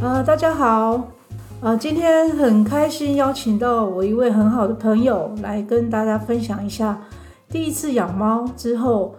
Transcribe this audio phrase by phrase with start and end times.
[0.00, 1.08] 大家好，
[1.60, 6.98] 呃，今天很开心邀请到我一位很好的朋友来跟大家分享一下
[7.50, 9.14] 第一次养猫之后，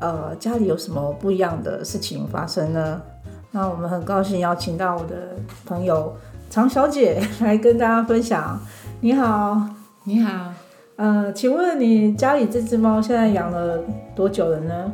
[0.00, 3.02] 呃，家里有什么不一样的事情发生呢？
[3.50, 5.36] 那我们很高兴邀请到我的
[5.66, 6.14] 朋友
[6.48, 8.58] 常小姐来跟大家分享。
[9.00, 9.60] 你好，
[10.04, 10.52] 你好，
[10.96, 13.78] 呃，请问你家里这只猫现在养了
[14.14, 14.92] 多久了呢？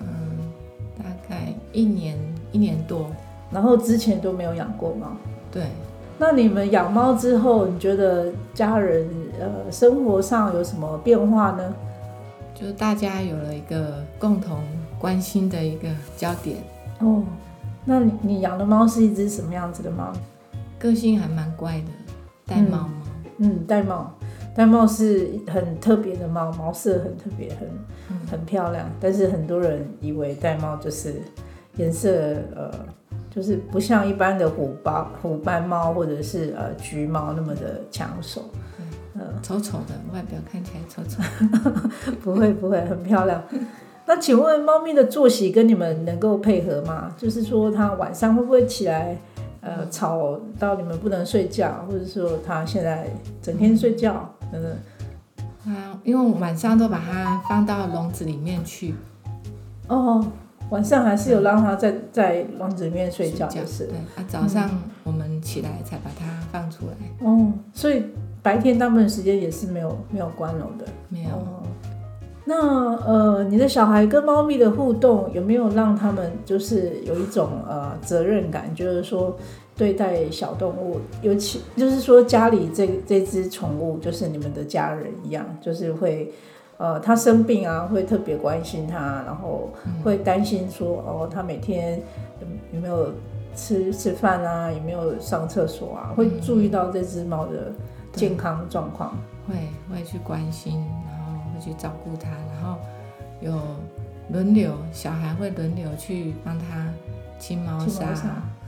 [0.00, 0.06] 嗯，
[0.98, 2.16] 大概一年
[2.52, 3.10] 一年多。
[3.50, 5.08] 然后之前都没有养过猫。
[5.50, 5.64] 对。
[6.22, 9.08] 那你们养猫之后，你觉得家人
[9.40, 11.74] 呃生活上有什么变化呢？
[12.54, 14.58] 就是大家有了一个共同
[14.98, 16.58] 关心的一个焦点。
[16.98, 17.22] 哦，
[17.86, 20.12] 那你你养的猫是一只什么样子的猫？
[20.78, 22.90] 个性还蛮乖的，玳瑁猫。
[23.38, 24.04] 嗯，玳瑁，
[24.54, 27.66] 玳瑁是很特别的猫，毛色很特别，很
[28.30, 28.86] 很漂亮。
[29.00, 31.14] 但是很多人以为玳瑁就是
[31.78, 32.10] 颜色
[32.54, 32.70] 呃。
[33.30, 38.42] 就是不像一般的虎斑虎斑猫或者是呃橘猫那么的抢手，
[39.14, 41.22] 呃，丑丑的外表看起来丑丑，
[42.22, 43.40] 不会不会很漂亮。
[44.04, 47.14] 那请问猫咪的作息跟你们能够配合吗？
[47.16, 49.16] 就是说它晚上会不会起来
[49.60, 53.08] 呃吵到你们不能睡觉，或者说它现在
[53.40, 54.28] 整天睡觉？
[54.52, 54.76] 嗯，
[55.64, 55.70] 它
[56.02, 58.96] 因为晚上都把它放到笼子里面去。
[59.86, 60.26] 哦。
[60.70, 64.24] 晚上还是有让它在在笼子里面睡觉，就是对啊。
[64.28, 64.70] 早上
[65.02, 67.26] 我们起来才把它放出来。
[67.26, 68.04] 哦，所以
[68.42, 70.84] 白天大部分时间也是没有没有关笼的。
[71.08, 71.30] 没有。
[72.44, 79.36] 那呃，你的小孩跟猫咪的互动有没有让他们就是有一种呃责任感，就是说
[79.76, 86.32] 对待小动物，尤其就是说家里这这只宠物就是你们的家人一样，就是会。
[86.80, 89.68] 呃，他生病啊，会特别关心他，然后
[90.02, 92.00] 会担心说，哦，他每天
[92.72, 93.12] 有没有
[93.54, 97.70] 吃吃饭啊，有没有上厕所啊，会注意到这只猫的
[98.14, 99.12] 健康状况，
[99.46, 99.54] 会
[99.92, 102.78] 会去关心，然后会去照顾它，然后
[103.42, 103.52] 有
[104.32, 106.88] 轮流，小孩会轮流去帮他
[107.38, 108.06] 清猫砂，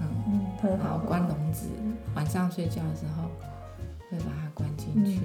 [0.03, 1.66] 嗯，很好，关笼子，
[2.15, 3.31] 晚上睡觉的时候
[4.10, 5.20] 会把它关进去，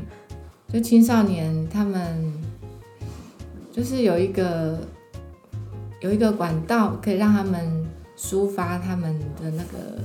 [0.69, 2.31] 就青少年他们。
[3.77, 4.79] 就是有一个
[6.01, 7.85] 有一个管道，可以让他们
[8.17, 10.01] 抒发他们的那个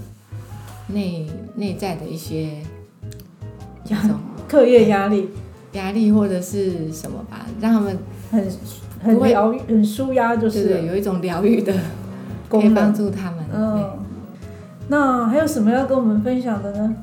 [0.89, 2.59] 内内在的一些
[3.87, 3.99] 压
[4.47, 5.31] 课业压力
[5.73, 7.99] 压力或者是什么吧，让他们
[8.31, 8.47] 很
[9.03, 11.73] 很疗愈、很舒压，就是有一种疗愈的，
[12.51, 13.43] 可以帮助他们。
[13.55, 13.99] 嗯，
[14.89, 16.95] 那还有什么要跟我们分享的呢？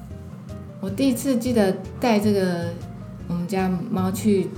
[0.81, 2.65] 我第一次记得带这个
[3.27, 4.49] 我们家猫去。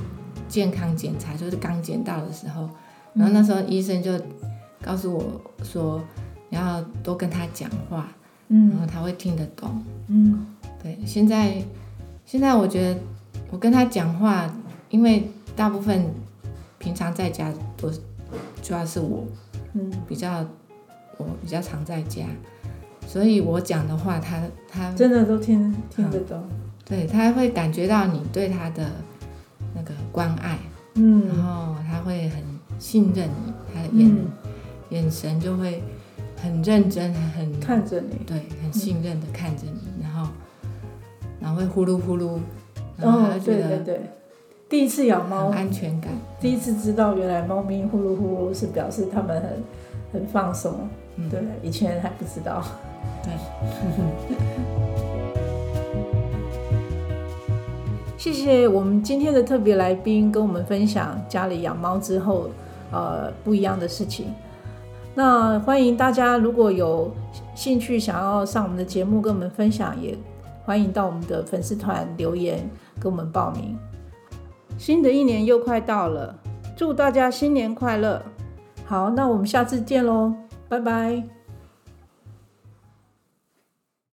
[0.52, 2.70] 健康检查就是刚捡到的时候，
[3.14, 4.12] 然后那时候医生就
[4.84, 6.04] 告诉我说，
[6.50, 8.10] 你要多跟他讲话，
[8.50, 10.46] 嗯，然后他会听得懂，嗯，
[10.84, 11.00] 对。
[11.06, 11.64] 现在
[12.26, 13.00] 现在我觉得
[13.50, 14.54] 我跟他讲话，
[14.90, 16.06] 因为大部分
[16.78, 17.90] 平常在家都
[18.62, 19.24] 主要是我，
[19.74, 20.46] 嗯，比较
[21.16, 22.26] 我比较常在家，
[23.08, 26.44] 所以我讲的话，他他真的都听听得懂，
[26.84, 28.92] 对他会感觉到你对他的。
[29.74, 30.58] 那个关爱，
[30.96, 32.44] 嗯，然后他会很
[32.80, 34.16] 信任你，他的眼
[34.90, 35.82] 眼神就会
[36.42, 40.30] 很认真，很看着你，对，很信任的看着你，然后
[41.40, 42.40] 然后会呼噜呼噜，
[42.98, 44.02] 然后对对对，
[44.68, 49.64] 第一次养猫，安全感，第一次知道原来猫咪呼噜呼噜是表示它们很
[50.14, 50.90] 很放松，
[51.30, 52.64] 对，以前还不知道，
[53.24, 53.32] 对。
[58.22, 62.52] 谢谢我们今天的特别来宾跟我们分享家里养猫之后，
[62.92, 64.28] 呃，不一样的事情。
[65.16, 67.12] 那欢迎大家如果有
[67.56, 70.16] 兴趣想要上我们的节目跟我们分享，也
[70.64, 73.76] 欢迎到我们的粉丝团留言跟我们报名。
[74.78, 76.40] 新的一年又快到了，
[76.78, 78.22] 祝大家新年快乐！
[78.86, 80.32] 好，那我们下次见喽，
[80.70, 81.41] 拜拜。